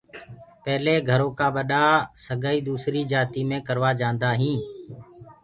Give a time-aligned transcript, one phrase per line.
[0.63, 1.85] پيلي گھرو ڪآ ٻڏآ
[2.25, 4.63] سگائي دوسري جآتي مي سگائي ڪروآ جاندآ هينٚ۔